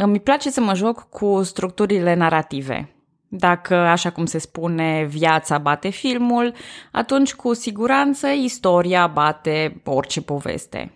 [0.00, 2.94] Îmi place să mă joc cu structurile narrative.
[3.28, 6.54] Dacă, așa cum se spune, viața bate filmul,
[6.92, 10.92] atunci cu siguranță istoria bate orice poveste.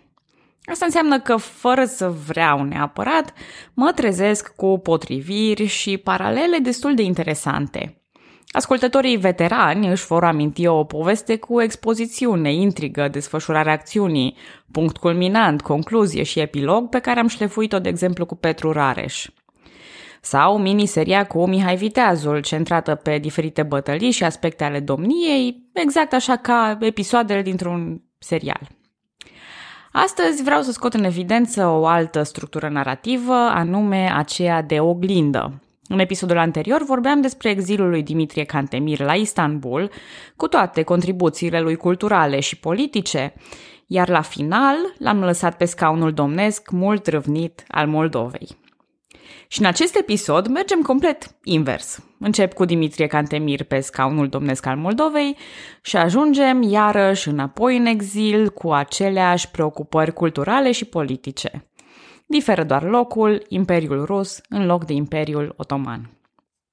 [0.65, 3.33] Asta înseamnă că, fără să vreau neapărat,
[3.73, 8.02] mă trezesc cu potriviri și paralele destul de interesante.
[8.55, 14.35] Ascultătorii veterani își vor aminti o poveste cu expozițiune, intrigă, desfășurarea acțiunii,
[14.71, 19.27] punct culminant, concluzie și epilog pe care am șlefuit-o, de exemplu, cu Petru Rareș.
[20.21, 26.35] Sau miniseria cu Mihai Viteazul, centrată pe diferite bătălii și aspecte ale domniei, exact așa
[26.35, 28.61] ca episoadele dintr-un serial.
[29.91, 35.62] Astăzi vreau să scot în evidență o altă structură narrativă, anume aceea de oglindă.
[35.87, 39.89] În episodul anterior vorbeam despre exilul lui Dimitrie Cantemir la Istanbul,
[40.35, 43.33] cu toate contribuțiile lui culturale și politice,
[43.87, 48.47] iar la final l-am lăsat pe scaunul domnesc mult râvnit al Moldovei.
[49.47, 52.03] Și în acest episod mergem complet invers.
[52.19, 55.37] Încep cu Dimitrie Cantemir pe scaunul domnesc al Moldovei
[55.81, 61.67] și ajungem iarăși înapoi în exil cu aceleași preocupări culturale și politice.
[62.25, 66.09] Diferă doar locul, Imperiul Rus, în loc de Imperiul Otoman.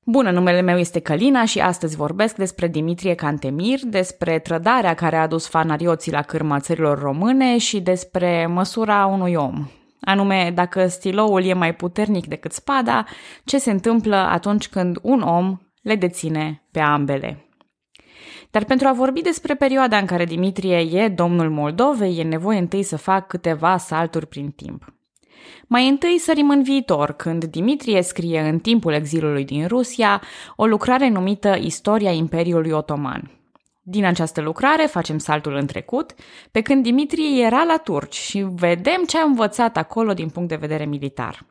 [0.05, 5.23] Bună, numele meu este Călina și astăzi vorbesc despre Dimitrie Cantemir, despre trădarea care a
[5.23, 9.69] adus fanarioții la cârma țărilor române și despre măsura unui om,
[10.01, 13.05] Anume, dacă stiloul e mai puternic decât spada,
[13.45, 17.45] ce se întâmplă atunci când un om le deține pe ambele.
[18.51, 22.83] Dar pentru a vorbi despre perioada în care Dimitrie e domnul Moldovei, e nevoie întâi
[22.83, 24.95] să fac câteva salturi prin timp.
[25.67, 30.23] Mai întâi sărim în viitor, când Dimitrie scrie în timpul exilului din Rusia
[30.57, 33.31] o lucrare numită Istoria Imperiului Otoman–
[33.91, 36.15] din această lucrare facem saltul în trecut,
[36.51, 40.57] pe când Dimitrie era la turci și vedem ce a învățat acolo din punct de
[40.57, 41.47] vedere militar.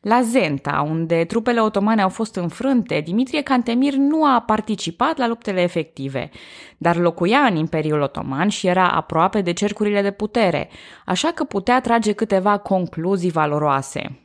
[0.00, 5.62] La Zenta, unde trupele otomane au fost înfrânte, Dimitrie Cantemir nu a participat la luptele
[5.62, 6.30] efective,
[6.78, 10.68] dar locuia în Imperiul Otoman și era aproape de cercurile de putere,
[11.04, 14.20] așa că putea trage câteva concluzii valoroase.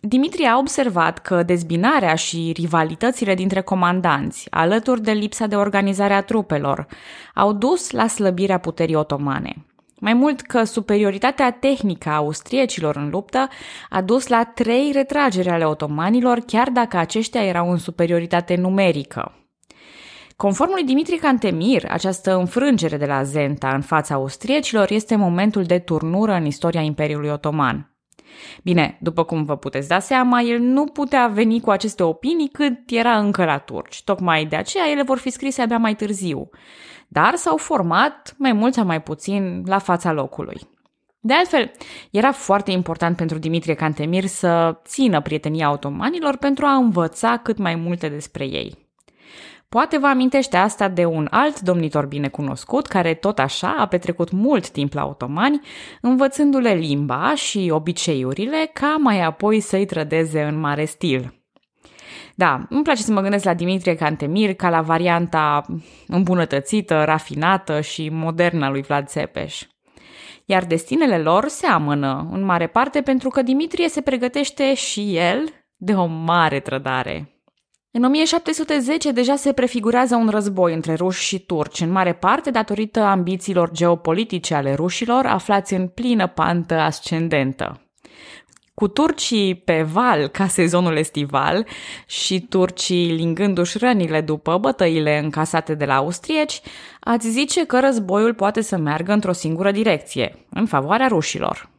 [0.00, 6.22] Dimitrie a observat că dezbinarea și rivalitățile dintre comandanți, alături de lipsa de organizare a
[6.22, 6.86] trupelor,
[7.34, 9.66] au dus la slăbirea puterii otomane.
[10.00, 13.48] Mai mult că superioritatea tehnică a austriecilor în luptă
[13.88, 19.34] a dus la trei retrageri ale otomanilor, chiar dacă aceștia erau în superioritate numerică.
[20.36, 25.78] Conform lui Dimitri Cantemir, această înfrângere de la Zenta în fața austriecilor este momentul de
[25.78, 27.95] turnură în istoria Imperiului Otoman.
[28.62, 32.90] Bine, după cum vă puteți da seama, el nu putea veni cu aceste opinii cât
[32.90, 34.02] era încă la turci.
[34.02, 36.48] Tocmai de aceea ele vor fi scrise abia mai târziu.
[37.08, 40.60] Dar s-au format, mai mult sau mai puțin, la fața locului.
[41.20, 41.70] De altfel,
[42.10, 47.74] era foarte important pentru Dimitrie Cantemir să țină prietenia otomanilor pentru a învăța cât mai
[47.74, 48.85] multe despre ei.
[49.68, 54.70] Poate vă amintește asta de un alt domnitor binecunoscut care tot așa a petrecut mult
[54.70, 55.60] timp la otomani,
[56.00, 61.34] învățându-le limba și obiceiurile ca mai apoi să-i trădeze în mare stil.
[62.34, 65.64] Da, îmi place să mă gândesc la Dimitrie Cantemir ca la varianta
[66.06, 69.62] îmbunătățită, rafinată și modernă a lui Vlad Țepeș.
[70.44, 75.48] Iar destinele lor se amână, în mare parte pentru că Dimitrie se pregătește și el
[75.76, 77.35] de o mare trădare.
[77.96, 83.00] În 1710 deja se prefigurează un război între ruși și turci, în mare parte datorită
[83.00, 87.80] ambițiilor geopolitice ale rușilor, aflați în plină pantă ascendentă.
[88.74, 91.66] Cu turcii pe val ca sezonul estival
[92.06, 96.60] și turcii lingându-și rănile după bătăile încasate de la austrieci,
[97.00, 101.70] ați zice că războiul poate să meargă într-o singură direcție, în favoarea rușilor.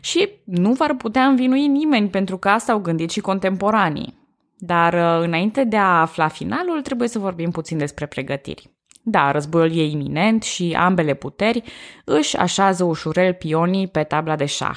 [0.00, 4.22] Și nu v-ar putea învinui nimeni pentru că asta au gândit și contemporanii.
[4.56, 8.72] Dar uh, înainte de a afla finalul, trebuie să vorbim puțin despre pregătiri.
[9.02, 11.62] Da, războiul e iminent și ambele puteri
[12.04, 14.76] își așează ușurel pionii pe tabla de șah.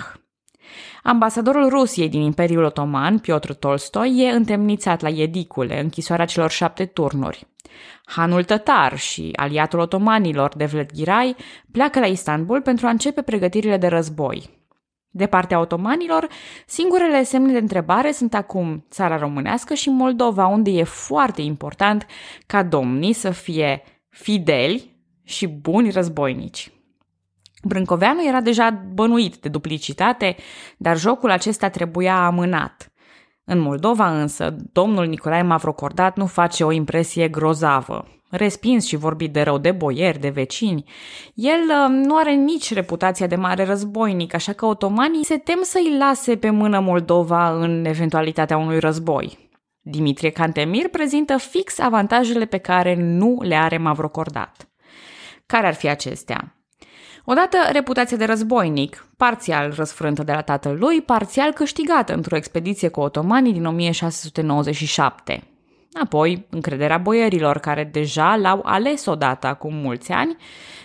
[1.03, 7.47] Ambasadorul Rusiei din Imperiul Otoman, Piotr Tolstoi, e întemnițat la Edicule, închisoarea celor șapte turnuri.
[8.05, 11.35] Hanul tătar și aliatul otomanilor de Vled Ghirai
[11.71, 14.56] pleacă la Istanbul pentru a începe pregătirile de război.
[15.17, 16.27] De partea otomanilor,
[16.65, 22.05] singurele semne de întrebare sunt acum țara românească și Moldova, unde e foarte important
[22.45, 26.71] ca domnii să fie fideli și buni războinici.
[27.63, 30.35] Brâncoveanu era deja bănuit de duplicitate,
[30.77, 32.91] dar jocul acesta trebuia amânat.
[33.43, 38.16] În Moldova însă, domnul Nicolae Mavrocordat nu face o impresie grozavă.
[38.29, 40.83] Respins și vorbit de rău de boieri, de vecini.
[41.33, 45.95] El uh, nu are nici reputația de mare războinic, așa că otomanii se tem să-i
[45.99, 49.49] lase pe mână Moldova în eventualitatea unui război.
[49.81, 54.69] Dimitrie Cantemir prezintă fix avantajele pe care nu le are Mavrocordat.
[55.45, 56.51] Care ar fi acestea?
[57.25, 62.99] Odată reputația de războinic, parțial răsfrântă de la tatăl lui, parțial câștigată într-o expediție cu
[62.99, 65.56] otomanii din 1697.
[66.03, 70.35] Apoi, încrederea boierilor, care deja l-au ales odată acum mulți ani,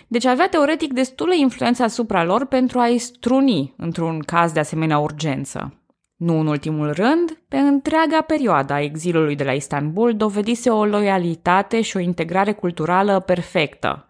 [0.07, 5.77] deci avea teoretic destulă influență asupra lor pentru a-i struni într-un caz de asemenea urgență.
[6.15, 11.81] Nu în ultimul rând, pe întreaga perioadă a exilului de la Istanbul dovedise o loialitate
[11.81, 14.07] și o integrare culturală perfectă.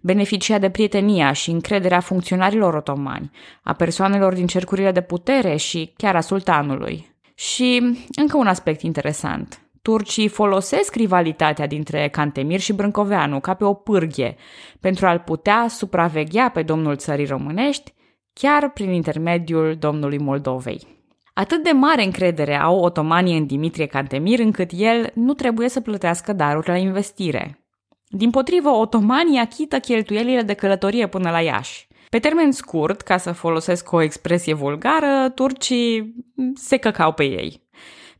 [0.00, 3.30] Beneficia de prietenia și încrederea funcționarilor otomani,
[3.62, 7.14] a persoanelor din cercurile de putere și chiar a sultanului.
[7.34, 9.60] Și încă un aspect interesant.
[9.82, 14.36] Turcii folosesc rivalitatea dintre Cantemir și Brâncoveanu ca pe o pârghie
[14.80, 17.92] pentru a-l putea supraveghea pe domnul țării românești
[18.32, 20.86] chiar prin intermediul domnului Moldovei.
[21.34, 26.32] Atât de mare încredere au otomanii în Dimitrie Cantemir încât el nu trebuie să plătească
[26.32, 27.64] daruri la investire.
[28.06, 31.88] Din potrivă, otomanii achită cheltuielile de călătorie până la Iași.
[32.08, 36.14] Pe termen scurt, ca să folosesc o expresie vulgară, turcii
[36.54, 37.68] se căcau pe ei.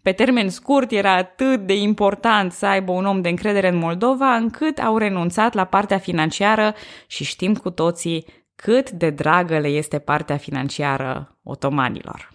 [0.03, 4.35] Pe termen scurt era atât de important să aibă un om de încredere în Moldova
[4.35, 6.75] încât au renunțat la partea financiară
[7.07, 8.25] și știm cu toții
[8.55, 12.33] cât de dragă le este partea financiară otomanilor.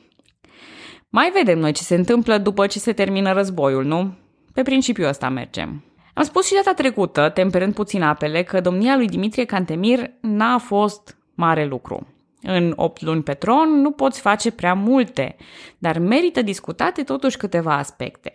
[1.10, 4.14] Mai vedem noi ce se întâmplă după ce se termină războiul, nu?
[4.54, 5.84] Pe principiul ăsta mergem.
[6.14, 11.18] Am spus și data trecută, temperând puțin apele, că domnia lui Dimitrie Cantemir n-a fost
[11.34, 12.15] mare lucru.
[12.46, 15.36] În 8 luni pe tron nu poți face prea multe,
[15.78, 18.34] dar merită discutate totuși câteva aspecte.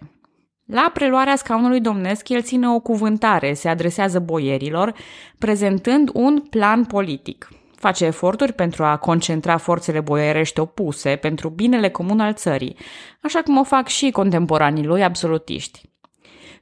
[0.67, 4.95] La preluarea scaunului domnesc, el ține o cuvântare, se adresează boierilor,
[5.39, 7.49] prezentând un plan politic–
[7.81, 12.77] face eforturi pentru a concentra forțele boierești opuse pentru binele comun al țării,
[13.23, 15.81] așa cum o fac și contemporanii lui absolutiști.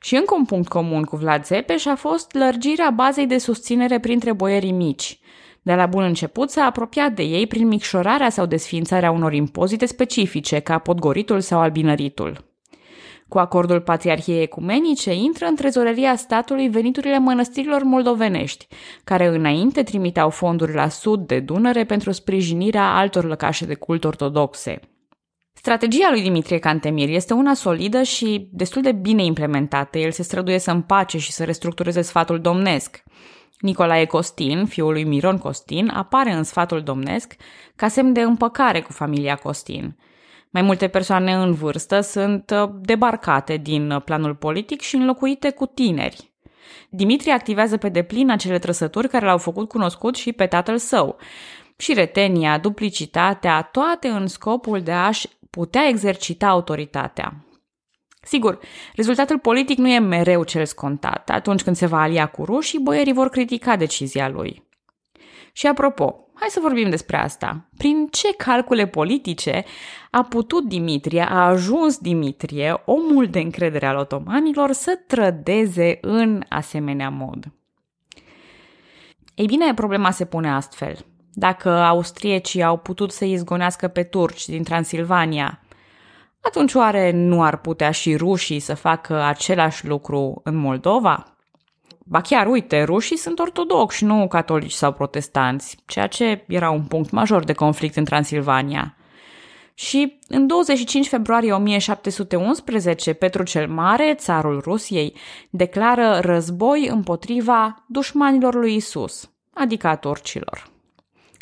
[0.01, 4.33] Și încă un punct comun cu Vlad Țepeș a fost lărgirea bazei de susținere printre
[4.33, 5.19] boierii mici.
[5.69, 10.59] De la bun început s-a apropiat de ei prin micșorarea sau desfințarea unor impozite specifice,
[10.59, 12.45] ca podgoritul sau albinăritul.
[13.29, 18.67] Cu acordul Patriarhiei Ecumenice intră în trezoreria statului veniturile mănăstirilor moldovenești,
[19.05, 24.81] care înainte trimiteau fonduri la sud de Dunăre pentru sprijinirea altor lăcașe de cult ortodoxe.
[25.53, 29.99] Strategia lui Dimitrie Cantemir este una solidă și destul de bine implementată.
[29.99, 33.03] El se străduie să împace și să restructureze sfatul domnesc.
[33.61, 37.37] Nicolae Costin, fiul lui Miron Costin, apare în sfatul domnesc
[37.77, 39.95] ca semn de împăcare cu familia Costin–
[40.51, 45.67] mai multe persoane în vârstă sunt uh, debarcate din uh, planul politic și înlocuite cu
[45.67, 46.33] tineri.
[46.89, 51.17] Dimitrie activează pe deplin acele trăsături care l-au făcut cunoscut și pe tatăl său.
[51.77, 57.48] Și retenia, duplicitatea, toate în scopul de a-și putea exercita autoritatea.
[58.29, 58.59] Sigur,
[58.95, 61.31] rezultatul politic nu e mereu cel scontat.
[61.31, 64.63] Atunci când se va alia cu rușii, boierii vor critica decizia lui.
[65.53, 67.69] Și apropo, Hai să vorbim despre asta.
[67.77, 69.65] Prin ce calcule politice
[70.11, 77.11] a putut Dimitrie, a ajuns Dimitrie, omul de încredere al otomanilor, să trădeze în asemenea
[77.11, 77.45] mod?
[79.35, 80.97] Ei bine, problema se pune astfel.
[81.33, 85.61] Dacă austriecii au putut să izgonească pe turci din Transilvania,
[86.49, 91.37] atunci oare nu ar putea și rușii să facă același lucru în Moldova?
[92.05, 97.11] Ba chiar, uite, rușii sunt ortodoxi, nu catolici sau protestanți, ceea ce era un punct
[97.11, 98.97] major de conflict în Transilvania.
[99.75, 105.17] Și în 25 februarie 1711, Petru cel Mare, țarul Rusiei,
[105.51, 110.78] declară război împotriva dușmanilor lui Isus, adică a turcilor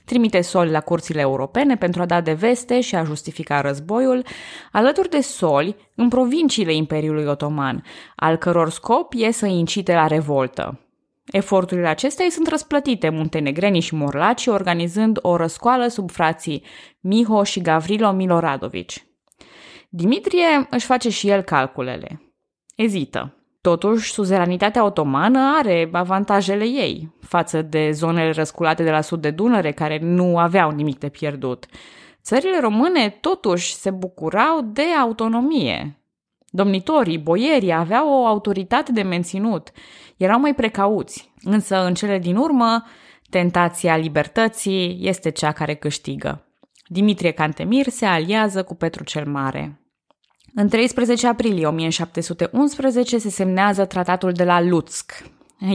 [0.06, 4.24] trimite soli la curțile europene pentru a da de veste și a justifica războiul,
[4.72, 7.84] alături de soli în provinciile Imperiului Otoman,
[8.16, 10.80] al căror scop e să incite la revoltă.
[11.26, 16.64] Eforturile acestea sunt răsplătite muntenegrenii și morlacii organizând o răscoală sub frații
[17.00, 19.06] Miho și Gavrilo Miloradovici.
[19.88, 22.34] Dimitrie își face și el calculele.
[22.76, 23.35] Ezită.
[23.66, 29.72] Totuși, suzeranitatea otomană are avantajele ei față de zonele răsculate de la sud de Dunăre,
[29.72, 31.66] care nu aveau nimic de pierdut.
[32.22, 36.00] Țările române, totuși, se bucurau de autonomie.
[36.48, 39.70] Domnitorii, boierii aveau o autoritate de menținut,
[40.16, 42.84] erau mai precauți, însă în cele din urmă,
[43.30, 46.46] tentația libertății este cea care câștigă.
[46.86, 49.80] Dimitrie Cantemir se aliază cu Petru cel Mare.
[50.58, 55.12] În 13 aprilie 1711 se semnează tratatul de la Lutsk.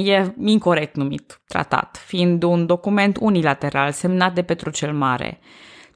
[0.05, 5.39] E incorrect numit tratat, fiind un document unilateral semnat de Petru cel Mare.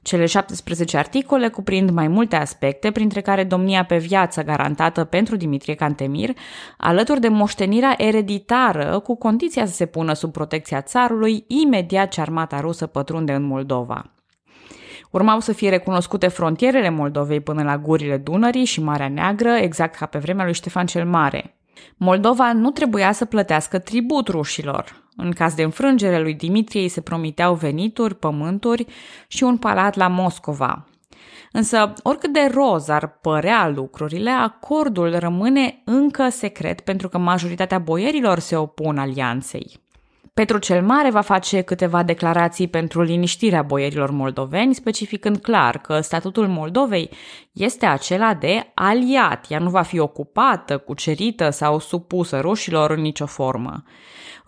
[0.02, 5.74] Cele 17 articole cuprind mai multe aspecte, printre care domnia pe viață garantată pentru Dimitrie
[5.74, 6.30] Cantemir,
[6.76, 12.60] alături de moștenirea ereditară, cu condiția să se pună sub protecția țarului imediat ce armata
[12.60, 14.15] rusă pătrunde în Moldova.
[15.16, 20.06] Urmau să fie recunoscute frontierele Moldovei până la gurile Dunării și Marea Neagră, exact ca
[20.06, 21.56] pe vremea lui Ștefan cel Mare.
[21.96, 25.08] Moldova nu trebuia să plătească tribut rușilor.
[25.16, 28.86] În caz de înfrângere lui Dimitrie îi se promiteau venituri, pământuri
[29.28, 30.86] și un palat la Moscova.
[31.52, 38.38] Însă, oricât de roz ar părea lucrurile, acordul rămâne încă secret pentru că majoritatea boierilor
[38.38, 39.85] se opun alianței.
[40.40, 46.46] Petru cel Mare va face câteva declarații pentru liniștirea boierilor moldoveni, specificând clar că statutul
[46.48, 47.10] Moldovei
[47.52, 53.26] este acela de aliat, ea nu va fi ocupată, cucerită sau supusă rușilor în nicio
[53.26, 53.82] formă.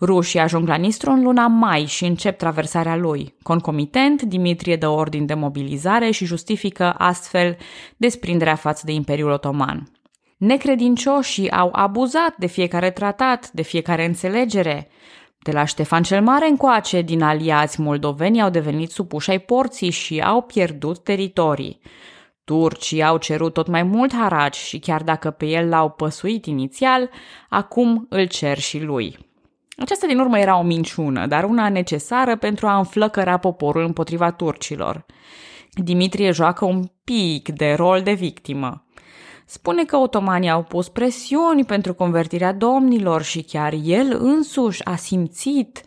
[0.01, 3.35] Rușii ajung la Nistru în luna mai și încep traversarea lui.
[3.41, 7.57] Concomitent, Dimitrie dă ordin de mobilizare și justifică astfel
[7.97, 9.91] desprinderea față de Imperiul Otoman.
[10.37, 14.89] Necredincioșii au abuzat de fiecare tratat, de fiecare înțelegere.
[15.41, 20.21] De la Ștefan cel Mare încoace, din aliați moldoveni au devenit supuși ai porții și
[20.21, 21.81] au pierdut teritorii.
[22.43, 27.09] Turcii au cerut tot mai mult haraci și chiar dacă pe el l-au păsuit inițial,
[27.49, 29.17] acum îl cer și lui.
[29.77, 35.05] Aceasta din urmă era o minciună, dar una necesară pentru a înflăcăra poporul împotriva turcilor.
[35.71, 38.85] Dimitrie joacă un pic de rol de victimă.
[39.51, 45.81] Spune că otomanii au pus presiuni pentru convertirea domnilor și chiar el însuși a simțit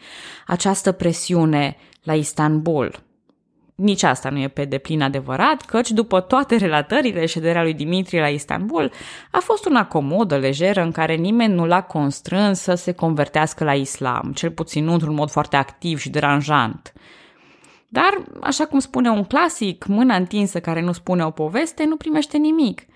[0.47, 3.02] această presiune la Istanbul.
[3.75, 8.28] Nici asta nu e pe deplin adevărat, căci după toate relatările, șederea lui Dimitrie la
[8.28, 8.90] Istanbul
[9.31, 13.75] a fost una comodă, lejeră, în care nimeni nu l-a constrâns să se convertească la
[13.75, 16.92] islam, cel puțin nu într-un mod foarte activ și deranjant.
[17.88, 22.37] Dar, așa cum spune un clasic, mâna întinsă care nu spune o poveste nu primește
[22.37, 22.87] nimic.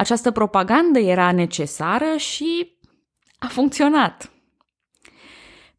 [0.00, 2.78] Această propagandă era necesară și
[3.38, 4.32] a funcționat.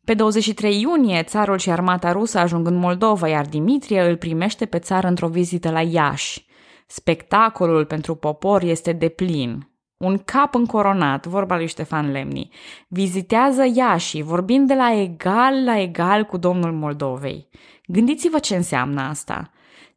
[0.04, 4.80] Pe 23 iunie, țarul și armata rusă ajung în Moldova, iar Dimitrie îl primește pe
[4.80, 6.46] țară într-o vizită la Iași.
[6.88, 9.70] Spectacolul pentru popor este de plin.
[9.98, 12.50] Un cap încoronat, vorba lui Ștefan Lemni,
[12.88, 17.50] vizitează Iași, vorbind de la egal la egal cu domnul Moldovei.
[17.86, 19.52] Gândiți-vă ce înseamnă asta.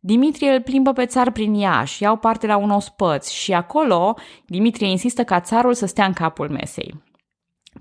[0.07, 4.89] Dimitrie îl plimbă pe țar prin Iași, iau parte la un ospăț și acolo Dimitrie
[4.89, 7.03] insistă ca țarul să stea în capul mesei.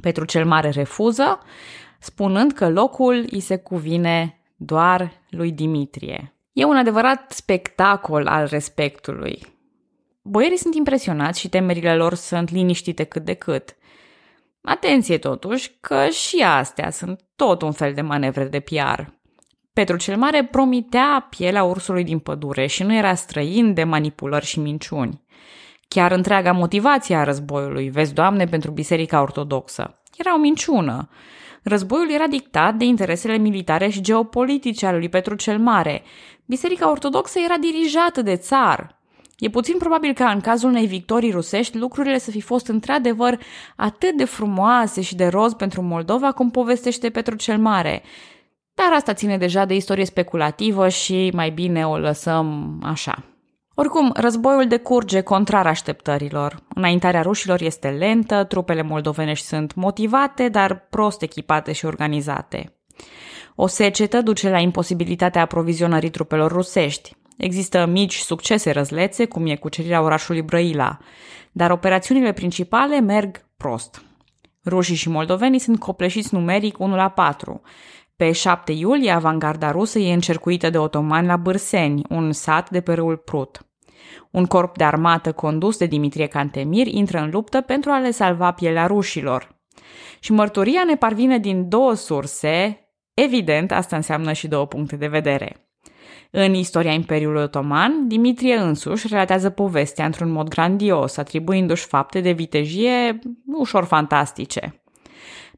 [0.01, 1.39] Petru cel Mare refuză,
[1.99, 6.35] spunând că locul îi se cuvine doar lui Dimitrie.
[6.53, 9.41] E un adevărat spectacol al respectului.
[10.21, 13.75] Boierii sunt impresionați și temerile lor sunt liniștite cât de cât.
[14.61, 19.01] Atenție totuși că și astea sunt tot un fel de manevre de PR.
[19.73, 24.59] Petru cel Mare promitea pielea ursului din pădure și nu era străin de manipulări și
[24.59, 25.21] minciuni.
[25.87, 31.09] Chiar întreaga motivație a războiului, vezi, Doamne, pentru Biserica Ortodoxă, era o minciună.
[31.63, 36.03] Războiul era dictat de interesele militare și geopolitice ale lui Petru cel Mare.
[36.45, 39.01] Biserica ortodoxă era dirijată de țar.
[39.37, 43.39] E puțin probabil ca în cazul unei victorii rusești lucrurile să fi fost într-adevăr
[43.75, 48.03] atât de frumoase și de roz pentru Moldova cum povestește Petru cel Mare.
[48.73, 53.23] Dar asta ține deja de istorie speculativă și mai bine o lăsăm așa.
[53.75, 56.63] Oricum, războiul decurge contrar așteptărilor.
[56.75, 62.77] Înaintarea rușilor este lentă, trupele moldovenești sunt motivate, dar prost echipate și organizate.
[63.55, 67.15] O secetă duce la imposibilitatea aprovizionării trupelor rusești.
[67.37, 70.97] Există mici succese răzlețe, cum e cucerirea orașului Brăila,
[71.51, 74.03] dar operațiunile principale merg prost.
[74.65, 77.61] Rușii și moldovenii sunt copleșiți numeric 1 la 4.
[78.15, 82.93] Pe 7 iulie, avangarda rusă e încercuită de otomani la Bârseni, un sat de pe
[82.93, 83.67] râul Prut.
[84.31, 88.51] Un corp de armată condus de Dimitrie Cantemir intră în luptă pentru a le salva
[88.51, 89.61] pielea rușilor.
[90.19, 95.67] Și mărturia ne parvine din două surse, evident, asta înseamnă și două puncte de vedere.
[96.31, 103.19] În istoria Imperiului Otoman, Dimitrie însuși relatează povestea într-un mod grandios, atribuindu-și fapte de vitejie
[103.45, 104.82] ușor fantastice.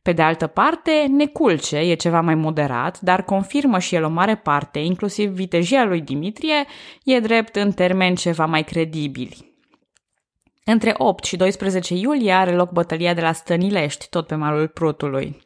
[0.06, 4.36] Pe de altă parte, Neculce e ceva mai moderat, dar confirmă și el o mare
[4.36, 6.66] parte, inclusiv vitejia lui Dimitrie,
[7.04, 9.54] e drept în termeni ceva mai credibili.
[10.66, 15.42] Între 8 și 12 iulie are loc bătălia de la Stănilești, tot pe malul Prutului.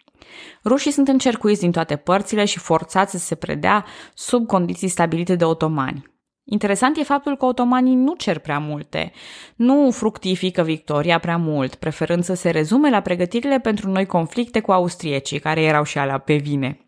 [0.64, 5.46] Rușii sunt încercuiți din toate părțile și forțați să se predea sub condiții stabilite de
[5.46, 6.19] otomani.
[6.52, 9.12] Interesant e faptul că otomanii nu cer prea multe,
[9.56, 14.72] nu fructifică victoria prea mult, preferând să se rezume la pregătirile pentru noi conflicte cu
[14.72, 16.80] austriecii, care erau și alea pe vine.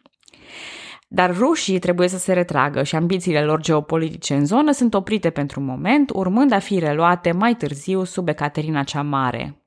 [1.07, 5.59] Dar rușii trebuie să se retragă și ambițiile lor geopolitice în zonă sunt oprite pentru
[5.59, 9.60] un moment, urmând a fi reluate mai târziu sub Ecaterina cea Mare.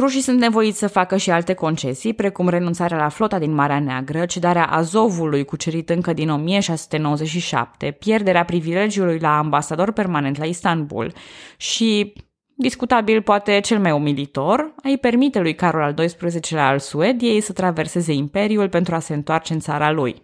[0.00, 4.26] Rușii sunt nevoiți să facă și alte concesii, precum renunțarea la flota din Marea Neagră,
[4.26, 11.12] cedarea Azovului cucerit încă din 1697, pierderea privilegiului la ambasador permanent la Istanbul.
[11.56, 12.12] Și,
[12.54, 18.12] discutabil poate cel mai umilitor, îi permite lui Carol al XII-lea al Suediei să traverseze
[18.12, 20.22] imperiul pentru a se întoarce în țara lui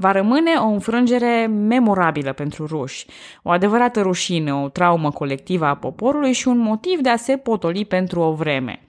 [0.00, 3.06] va rămâne o înfrângere memorabilă pentru ruși,
[3.42, 7.84] o adevărată rușine, o traumă colectivă a poporului și un motiv de a se potoli
[7.84, 8.82] pentru o vreme.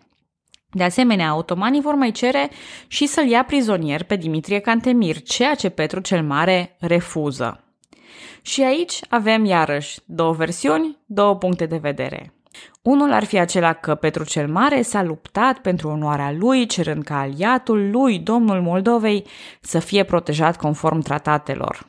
[0.71, 2.49] De asemenea, otomanii vor mai cere
[2.87, 7.63] și să-l ia prizonier pe Dimitrie Cantemir, ceea ce Petru cel Mare refuză.
[8.41, 12.33] Și aici avem iarăși două versiuni, două puncte de vedere.
[12.81, 17.19] Unul ar fi acela că Petru cel Mare s-a luptat pentru onoarea lui, cerând ca
[17.19, 19.25] aliatul lui, domnul Moldovei,
[19.61, 21.87] să fie protejat conform tratatelor.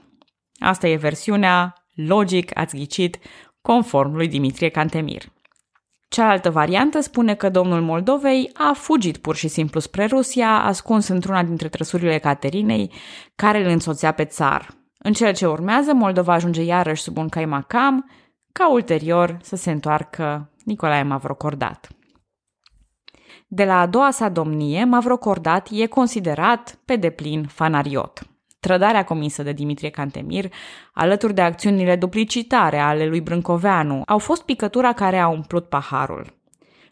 [0.59, 3.19] Asta e versiunea, logic, ați ghicit,
[3.63, 5.23] conform lui Dimitrie Cantemir.
[6.09, 11.43] Cealaltă variantă spune că domnul Moldovei a fugit pur și simplu spre Rusia, ascuns într-una
[11.43, 12.93] dintre trăsurile Caterinei,
[13.35, 14.69] care îl însoțea pe țar.
[14.99, 18.11] În cele ce urmează, Moldova ajunge iarăși sub un caimacam,
[18.53, 21.89] ca ulterior să se întoarcă Nicolae Mavrocordat.
[23.49, 28.21] De la a doua sa domnie, Mavrocordat e considerat pe deplin fanariot.
[28.61, 30.53] Trădarea comisă de Dimitrie Cantemir,
[30.93, 36.40] alături de acțiunile duplicitare ale lui Brâncoveanu, au fost picătura care a umplut paharul.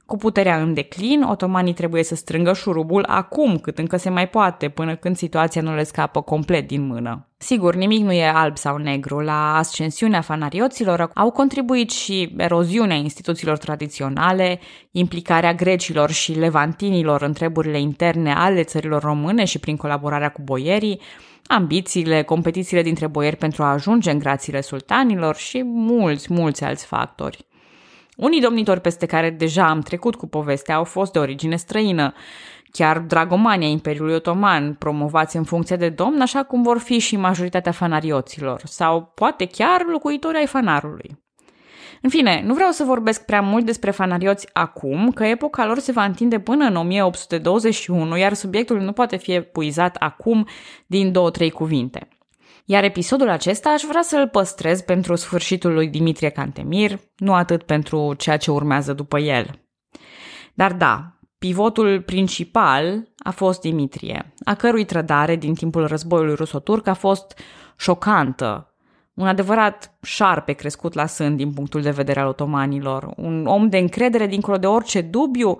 [0.09, 4.69] Cu puterea în declin, otomanii trebuie să strângă șurubul acum, cât încă se mai poate,
[4.69, 7.29] până când situația nu le scapă complet din mână.
[7.37, 9.21] Sigur, nimic nu e alb sau negru.
[9.21, 14.61] La ascensiunea fanarioților au contribuit și eroziunea instituțiilor tradiționale,
[14.91, 21.00] implicarea grecilor și levantinilor în treburile interne ale țărilor române și prin colaborarea cu boierii,
[21.47, 27.47] ambițiile, competițiile dintre boieri pentru a ajunge în grațiile sultanilor și mulți, mulți alți factori.
[28.19, 32.12] Unii domnitori peste care deja am trecut cu povestea au fost de origine străină,
[32.71, 37.73] chiar dragomania Imperiului Otoman, promovați în funcție de domn, așa cum vor fi și majoritatea
[37.73, 41.19] fanarioților, sau poate chiar locuitori ai fanarului.
[42.03, 45.92] În fine, nu vreau să vorbesc prea mult despre fanarioți acum, că epoca lor se
[45.92, 50.47] va întinde până în 1821, iar subiectul nu poate fi epuizat acum
[50.87, 52.09] din două-trei cuvinte.
[52.70, 58.14] Iar episodul acesta aș vrea să-l păstrez pentru sfârșitul lui Dimitrie Cantemir, nu atât pentru
[58.14, 59.61] ceea ce urmează după el.
[60.54, 66.94] Dar da, pivotul principal a fost Dimitrie, a cărui trădare din timpul războiului ruso-turc a
[66.94, 67.38] fost
[67.76, 68.74] șocantă,
[69.14, 73.78] un adevărat șarpe crescut la sân din punctul de vedere al otomanilor, un om de
[73.78, 75.57] încredere dincolo de orice dubiu,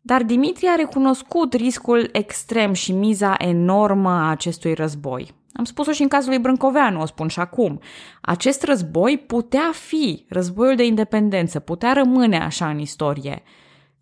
[0.00, 5.38] dar Dimitrie a recunoscut riscul extrem și miza enormă a acestui război.
[5.52, 7.80] Am spus-o și în cazul lui Brâncoveanu, o spun și acum.
[8.20, 13.42] Acest război putea fi războiul de independență, putea rămâne așa în istorie,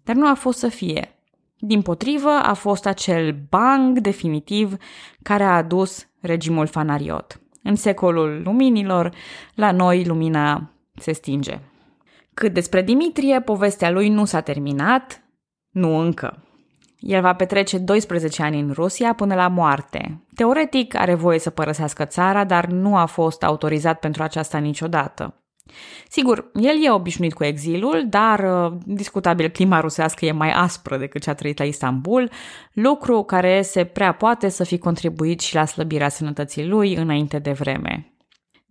[0.02, 1.12] dar nu a fost să fie.
[1.58, 4.76] Din potrivă, a fost acel bang definitiv
[5.22, 7.40] care a adus regimul fanariot.
[7.62, 9.14] În secolul luminilor,
[9.54, 11.58] la noi lumina se stinge.
[12.34, 15.22] Cât despre Dimitrie, povestea lui nu s-a terminat,
[15.70, 16.47] nu încă.
[16.98, 20.22] El va petrece 12 ani în Rusia până la moarte.
[20.34, 25.34] Teoretic are voie să părăsească țara, dar nu a fost autorizat pentru aceasta niciodată.
[26.08, 31.22] Sigur, el e obișnuit cu exilul, dar uh, discutabil clima rusească e mai aspră decât
[31.22, 32.30] cea trăit la Istanbul,
[32.72, 37.52] lucru care se prea poate să fi contribuit și la slăbirea sănătății lui înainte de
[37.52, 38.12] vreme.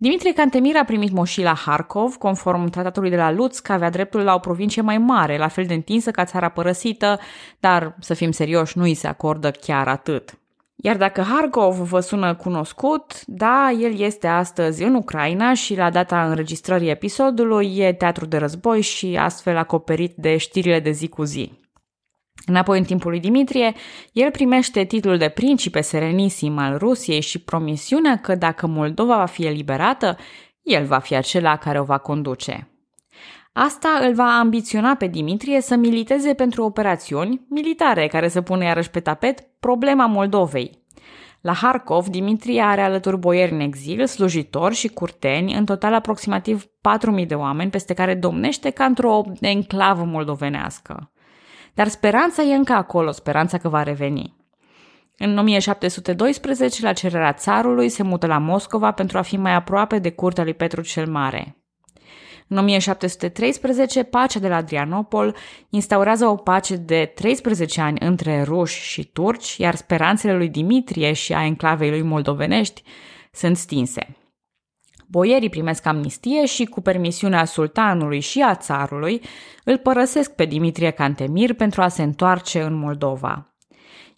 [0.00, 4.34] Dimitrie Cantemir a primit moșii la Harkov, conform tratatului de la Lutsk, avea dreptul la
[4.34, 7.18] o provincie mai mare, la fel de întinsă ca țara părăsită,
[7.60, 10.38] dar, să fim serioși, nu îi se acordă chiar atât.
[10.76, 16.28] Iar dacă Harkov vă sună cunoscut, da, el este astăzi în Ucraina și la data
[16.28, 21.52] înregistrării episodului e teatru de război și astfel acoperit de știrile de zi cu zi.
[22.46, 23.74] Înapoi în timpul lui Dimitrie,
[24.12, 29.46] el primește titlul de principe serenisim al Rusiei și promisiunea că dacă Moldova va fi
[29.46, 30.16] eliberată,
[30.62, 32.68] el va fi acela care o va conduce.
[33.52, 38.90] Asta îl va ambiționa pe Dimitrie să militeze pentru operațiuni militare care să pună iarăși
[38.90, 40.86] pe tapet problema Moldovei.
[41.40, 46.64] La Harkov, Dimitrie are alături boieri în exil, slujitori și curteni, în total aproximativ
[47.20, 51.12] 4.000 de oameni, peste care domnește ca într-o enclavă moldovenească.
[51.74, 54.36] Dar speranța e încă acolo, speranța că va reveni.
[55.18, 60.10] În 1712, la cererea țarului, se mută la Moscova pentru a fi mai aproape de
[60.10, 61.56] curtea lui Petru cel Mare.
[62.48, 65.36] În 1713, pacea de la Adrianopol
[65.70, 71.34] instaurează o pace de 13 ani între ruși și turci, iar speranțele lui Dimitrie și
[71.34, 72.82] a enclavei lui moldovenești
[73.32, 74.16] sunt stinse.
[75.10, 79.20] Boierii primesc amnistie și, cu permisiunea sultanului și a țarului,
[79.64, 83.54] îl părăsesc pe Dimitrie Cantemir pentru a se întoarce în Moldova.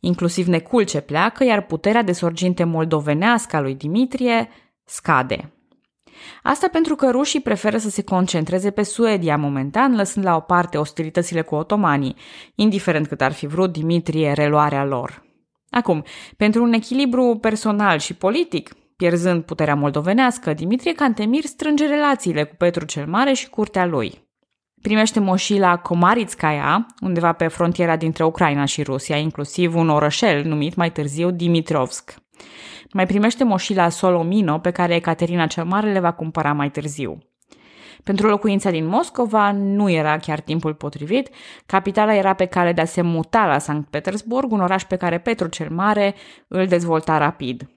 [0.00, 4.48] Inclusiv Neculce pleacă, iar puterea de sorginte moldovenească a lui Dimitrie
[4.84, 5.52] scade.
[6.42, 10.78] Asta pentru că rușii preferă să se concentreze pe Suedia momentan, lăsând la o parte
[10.78, 12.16] ostilitățile cu otomanii,
[12.54, 15.22] indiferent cât ar fi vrut Dimitrie reluarea lor.
[15.70, 16.04] Acum,
[16.36, 22.84] pentru un echilibru personal și politic, pierzând puterea moldovenească, Dimitrie Cantemir strânge relațiile cu Petru
[22.84, 24.28] cel Mare și curtea lui.
[24.82, 30.92] Primește moșila Komaritskaya, undeva pe frontiera dintre Ucraina și Rusia, inclusiv un orășel numit mai
[30.92, 32.14] târziu Dimitrovsk.
[32.92, 37.18] Mai primește moșila Solomino, pe care Ecaterina cel Mare le va cumpăra mai târziu.
[38.04, 41.28] Pentru locuința din Moscova nu era chiar timpul potrivit,
[41.66, 45.18] capitala era pe cale de a se muta la Sankt Petersburg, un oraș pe care
[45.18, 46.14] Petru cel Mare
[46.48, 47.68] îl dezvolta rapid.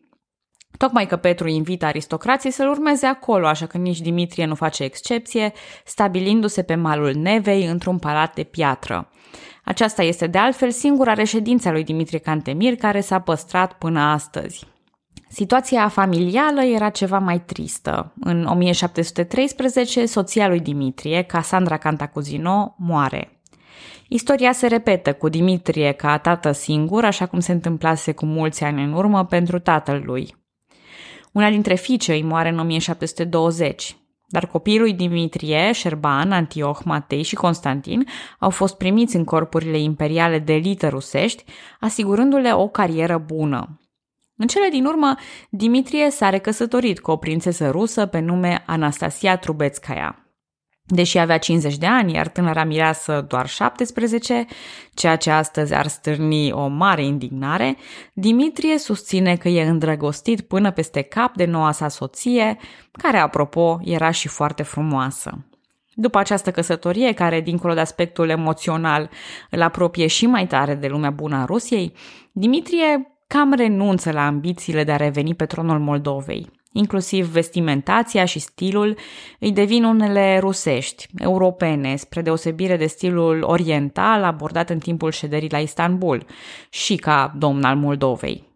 [0.78, 5.52] Tocmai că Petru invită aristocrații să-l urmeze acolo, așa că nici Dimitrie nu face excepție,
[5.86, 9.10] stabilindu-se pe malul Nevei într-un palat de piatră.
[9.64, 14.66] Aceasta este de altfel singura reședință a lui Dimitrie Cantemir care s-a păstrat până astăzi.
[15.30, 18.14] Situația familială era ceva mai tristă.
[18.20, 23.42] În 1713, soția lui Dimitrie, Cassandra Cantacuzino, moare.
[24.08, 28.84] Istoria se repetă cu Dimitrie ca tată singur, așa cum se întâmplase cu mulți ani
[28.84, 30.43] în urmă pentru tatăl lui.
[31.34, 37.36] Una dintre fiice îi moare în 1720, dar copiii lui Dimitrie, Șerban, Antioch, Matei și
[37.36, 38.08] Constantin
[38.40, 41.44] au fost primiți în corpurile imperiale de elită rusești,
[41.80, 43.78] asigurându-le o carieră bună.
[44.36, 45.16] În cele din urmă,
[45.50, 50.23] Dimitrie s-a recăsătorit cu o prințesă rusă pe nume Anastasia Trubetskaya.
[50.94, 54.46] Deși avea 50 de ani, iar tânăra mireasă doar 17,
[54.94, 57.78] ceea ce astăzi ar stârni o mare indignare,
[58.14, 62.58] Dimitrie susține că e îndrăgostit până peste cap de noua sa soție,
[62.92, 65.46] care, apropo, era și foarte frumoasă.
[65.94, 69.10] După această căsătorie, care, dincolo de aspectul emoțional,
[69.50, 71.94] îl apropie și mai tare de lumea bună a Rusiei,
[72.32, 76.50] Dimitrie cam renunță la ambițiile de a reveni pe tronul Moldovei.
[76.74, 78.98] Inclusiv vestimentația și stilul
[79.40, 85.60] îi devin unele rusești, europene, spre deosebire de stilul oriental abordat în timpul șederii la
[85.60, 86.26] Istanbul
[86.70, 88.52] și ca domn al Moldovei.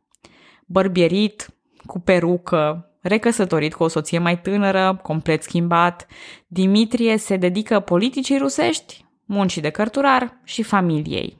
[0.65, 1.49] Bărbierit,
[1.85, 6.07] cu perucă, recăsătorit cu o soție mai tânără, complet schimbat,
[6.47, 11.37] Dimitrie se dedică politicii rusești, muncii de cărturar și familiei.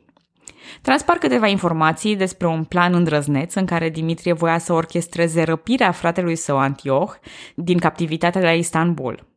[0.82, 6.36] Transpar câteva informații despre un plan îndrăzneț în care Dimitrie voia să orchestreze răpirea fratelui
[6.36, 7.14] său Antioch
[7.56, 9.28] din captivitatea de la Istanbul.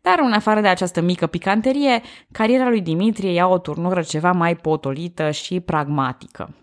[0.00, 4.56] Dar în afară de această mică picanterie, cariera lui Dimitrie ia o turnură ceva mai
[4.56, 6.54] potolită și pragmatică.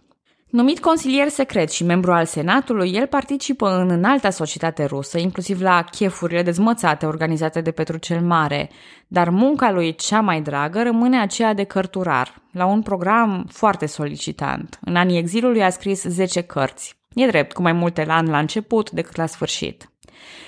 [0.54, 5.84] Numit consilier secret și membru al Senatului, el participă în înalta societate rusă, inclusiv la
[5.92, 8.70] chefurile dezmățate organizate de Petru cel Mare,
[9.08, 14.80] dar munca lui cea mai dragă rămâne aceea de cărturar, la un program foarte solicitant.
[14.82, 16.96] În anii exilului a scris 10 cărți.
[17.14, 19.93] E drept, cu mai multe la an la început decât la sfârșit.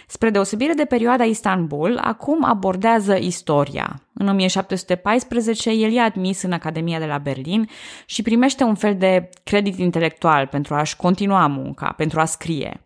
[0.07, 4.01] Spre deosebire de perioada Istanbul, acum abordează istoria.
[4.13, 7.69] În 1714, el e admis în Academia de la Berlin
[8.05, 12.79] și primește un fel de credit intelectual pentru a-și continua munca, pentru a scrie.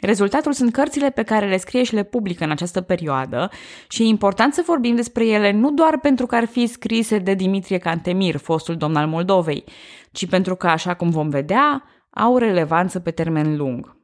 [0.00, 3.50] Rezultatul sunt cărțile pe care le scrie și le publică în această perioadă
[3.88, 7.34] și e important să vorbim despre ele nu doar pentru că ar fi scrise de
[7.34, 9.64] Dimitrie Cantemir, fostul domn al Moldovei,
[10.12, 13.95] ci pentru că, așa cum vom vedea, au relevanță pe termen lung.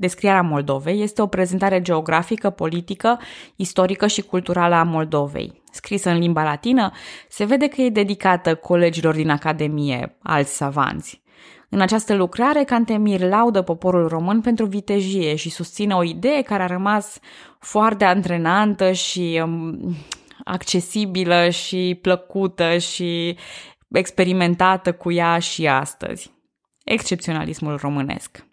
[0.00, 3.18] Descrierea Moldovei este o prezentare geografică, politică,
[3.56, 5.62] istorică și culturală a Moldovei.
[5.70, 6.92] Scrisă în limba latină,
[7.28, 11.22] se vede că e dedicată colegilor din Academie, alți savanți.
[11.68, 16.66] În această lucrare, Cantemir laudă poporul român pentru vitejie și susține o idee care a
[16.66, 17.18] rămas
[17.58, 19.96] foarte antrenantă și um,
[20.44, 23.36] accesibilă și plăcută și
[23.88, 26.30] experimentată cu ea și astăzi.
[26.84, 28.44] Excepționalismul românesc.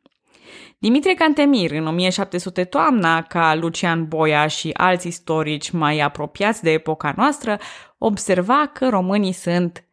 [0.80, 7.14] Dimitrie Cantemir, în 1700 toamna, ca Lucian Boia și alți istorici mai apropiați de epoca
[7.16, 7.60] noastră,
[7.98, 9.84] observa că românii sunt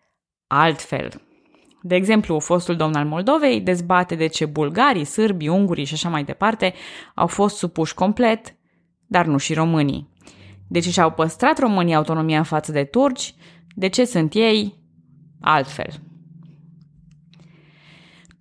[0.46, 1.22] altfel.
[1.82, 6.24] De exemplu, fostul domn al Moldovei dezbate de ce bulgarii, sârbii, ungurii și așa mai
[6.24, 6.74] departe
[7.14, 8.56] au fost supuși complet,
[9.06, 10.08] dar nu și românii.
[10.68, 13.34] De ce și-au păstrat românii autonomia în față de turci?
[13.74, 14.74] De ce sunt ei
[15.40, 15.88] altfel?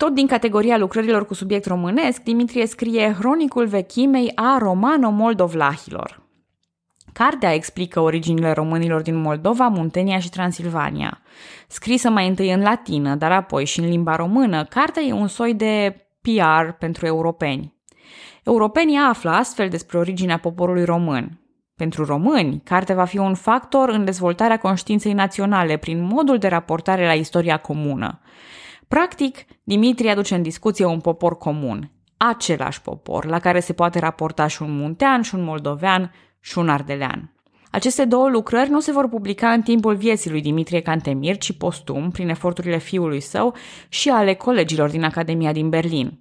[0.03, 6.21] Tot din categoria lucrărilor cu subiect românesc, Dimitrie scrie Hronicul vechimei a romano-moldovlahilor.
[7.13, 11.21] Cartea explică originile românilor din Moldova, Muntenia și Transilvania.
[11.67, 15.53] Scrisă mai întâi în latină, dar apoi și în limba română, cartea e un soi
[15.53, 17.73] de PR pentru europeni.
[18.43, 21.41] Europenii află astfel despre originea poporului român.
[21.75, 27.05] Pentru români, cartea va fi un factor în dezvoltarea conștiinței naționale prin modul de raportare
[27.05, 28.21] la istoria comună.
[28.93, 34.47] Practic, Dimitrie aduce în discuție un popor comun, același popor, la care se poate raporta
[34.47, 37.33] și un muntean, și un moldovean, și un ardelean.
[37.71, 42.11] Aceste două lucrări nu se vor publica în timpul vieții lui Dimitrie Cantemir, ci postum,
[42.11, 43.55] prin eforturile fiului său
[43.89, 46.19] și ale colegilor din Academia din Berlin.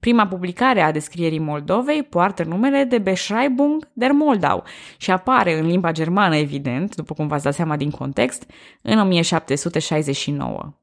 [0.00, 4.64] Prima publicare a descrierii Moldovei poartă numele de Beschreibung der Moldau
[4.96, 8.50] și apare în limba germană, evident, după cum v-ați dat seama din context,
[8.82, 10.74] în 1769.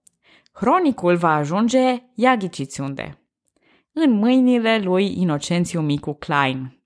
[0.60, 3.17] Cronicul va ajunge, ia ghiciți unde,
[3.91, 6.82] în mâinile lui Inocențiu Micu Klein.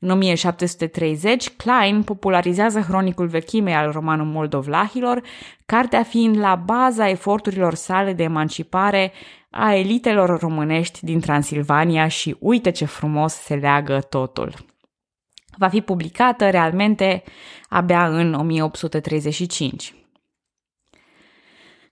[0.00, 5.22] În 1730, Klein popularizează Hronicul vechimei al romanului moldovlahilor,
[5.66, 9.12] cartea fiind la baza eforturilor sale de emancipare
[9.50, 14.54] a elitelor românești din Transilvania și uite ce frumos se leagă totul.
[15.56, 17.22] Va fi publicată realmente
[17.68, 19.94] abia în 1835.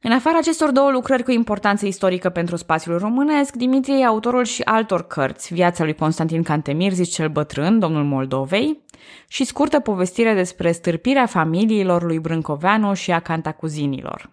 [0.05, 4.63] În afara acestor două lucrări cu importanță istorică pentru spațiul românesc, Dimitrie e autorul și
[4.63, 8.85] altor cărți, Viața lui Constantin Cantemir, zis cel bătrân, domnul Moldovei,
[9.29, 14.31] și scurtă povestire despre stârpirea familiilor lui Brâncoveanu și a cantacuzinilor.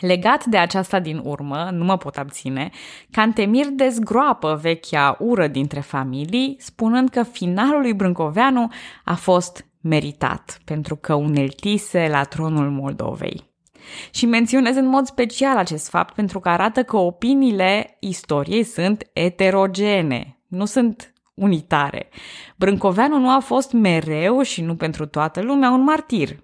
[0.00, 2.70] Legat de aceasta din urmă, nu mă pot abține,
[3.10, 8.68] Cantemir dezgroapă vechea ură dintre familii, spunând că finalul lui Brâncoveanu
[9.04, 13.53] a fost meritat, pentru că uneltise la tronul Moldovei.
[14.10, 20.38] Și menționez în mod special acest fapt pentru că arată că opiniile istoriei sunt eterogene,
[20.48, 22.08] nu sunt unitare.
[22.56, 26.42] Brâncoveanu nu a fost mereu și nu pentru toată lumea un martir.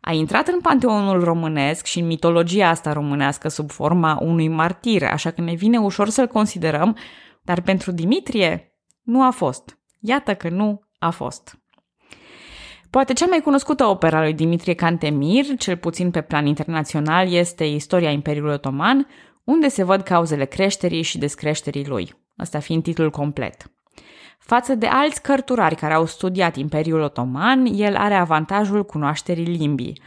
[0.00, 5.30] A intrat în panteonul românesc și în mitologia asta românească sub forma unui martir, așa
[5.30, 6.96] că ne vine ușor să-l considerăm,
[7.42, 9.78] dar pentru Dimitrie nu a fost.
[10.00, 11.61] Iată că nu a fost.
[12.92, 18.10] Poate cea mai cunoscută opera lui Dimitrie Cantemir, cel puțin pe plan internațional, este Istoria
[18.10, 19.06] Imperiului Otoman,
[19.44, 23.70] unde se văd cauzele creșterii și descreșterii lui, ăsta fiind titlul complet.
[24.38, 30.00] Față de alți cărturari care au studiat Imperiul Otoman, el are avantajul cunoașterii limbii.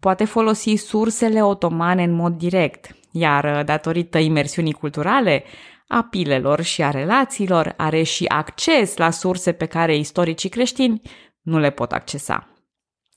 [0.00, 5.44] Poate folosi sursele otomane în mod direct, iar datorită imersiunii culturale,
[5.88, 11.02] a pilelor și a relațiilor, are și acces la surse pe care istoricii creștini
[11.42, 12.46] nu le pot accesa.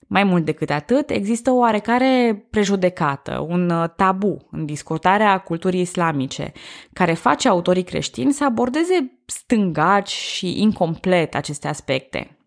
[0.07, 6.51] Mai mult decât atât, există o oarecare prejudecată, un uh, tabu în discutarea culturii islamice,
[6.93, 12.37] care face autorii creștini să abordeze stângaci și incomplet aceste aspecte.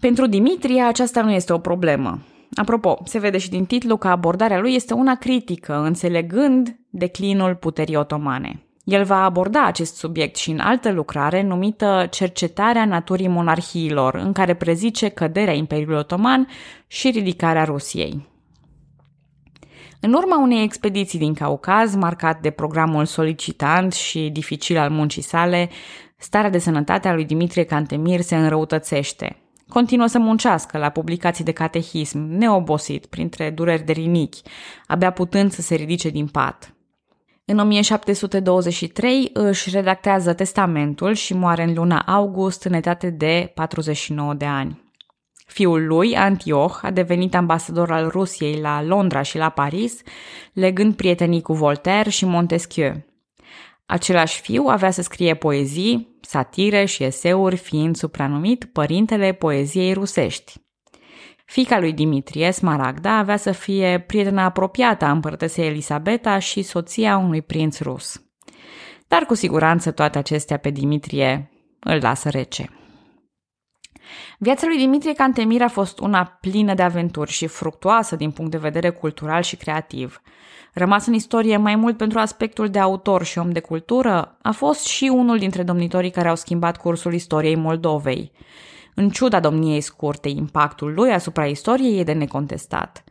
[0.00, 2.18] Pentru Dimitrie, aceasta nu este o problemă.
[2.54, 7.96] Apropo, se vede și din titlu că abordarea lui este una critică, înțelegând declinul puterii
[7.96, 8.67] otomane.
[8.88, 14.54] El va aborda acest subiect și în altă lucrare numită Cercetarea naturii monarhiilor, în care
[14.54, 16.48] prezice căderea Imperiului Otoman
[16.86, 18.28] și ridicarea Rusiei.
[20.00, 25.68] În urma unei expediții din Caucaz, marcat de programul solicitant și dificil al muncii sale,
[26.16, 29.42] starea de sănătate a lui Dimitrie Cantemir se înrăutățește.
[29.68, 34.42] Continuă să muncească la publicații de catehism, neobosit, printre dureri de rinichi,
[34.86, 36.72] abia putând să se ridice din pat.
[37.50, 44.44] În 1723 își redactează testamentul și moare în luna august în etate de 49 de
[44.44, 44.82] ani.
[45.46, 50.00] Fiul lui, Antioch, a devenit ambasador al Rusiei la Londra și la Paris,
[50.52, 53.04] legând prietenii cu Voltaire și Montesquieu.
[53.86, 60.67] Același fiu avea să scrie poezii, satire și eseuri, fiind supranumit Părintele Poeziei Rusești.
[61.50, 67.42] Fica lui Dimitrie, Smaragda, avea să fie prietena apropiată a împărătesei Elisabeta și soția unui
[67.42, 68.22] prinț rus.
[69.06, 72.70] Dar cu siguranță toate acestea pe Dimitrie îl lasă rece.
[74.38, 78.58] Viața lui Dimitrie Cantemir a fost una plină de aventuri și fructuoasă din punct de
[78.58, 80.22] vedere cultural și creativ.
[80.72, 84.86] Rămas în istorie mai mult pentru aspectul de autor și om de cultură, a fost
[84.86, 88.32] și unul dintre domnitorii care au schimbat cursul istoriei Moldovei.
[88.98, 93.04] În ciuda domniei scurte, impactul lui asupra istoriei e de necontestat.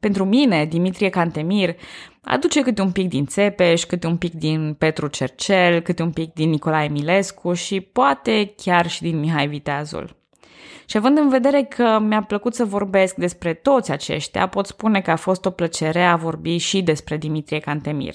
[0.00, 1.76] Pentru mine, Dimitrie Cantemir
[2.22, 6.32] aduce câte un pic din Țepeș, câte un pic din Petru Cercel, câte un pic
[6.32, 10.16] din Nicolae Milescu și poate chiar și din Mihai Viteazul.
[10.84, 15.10] Și având în vedere că mi-a plăcut să vorbesc despre toți aceștia, pot spune că
[15.10, 18.14] a fost o plăcere a vorbi și despre Dimitrie Cantemir.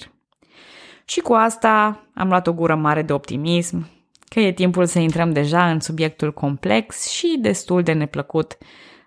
[1.04, 3.86] Și cu asta am luat o gură mare de optimism,
[4.32, 8.58] că e timpul să intrăm deja în subiectul complex și destul de neplăcut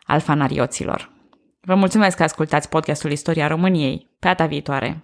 [0.04, 1.12] al fanarioților.
[1.62, 4.10] Vă mulțumesc că ascultați podcastul Istoria României.
[4.20, 5.04] Pe data viitoare!